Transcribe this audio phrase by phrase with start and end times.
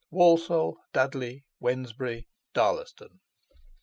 [0.09, 3.19] WALSALL, DUDLEY, WEDNESBURY, DARLASTON.